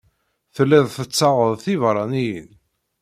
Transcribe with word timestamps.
Tellid 0.55 0.87
tettaɣed 0.95 1.57
tibeṛṛaniyin. 1.63 2.49